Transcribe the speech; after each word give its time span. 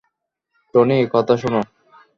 Tony, 0.73 0.97
কথা 1.13 1.33
শোনো। 1.37 1.61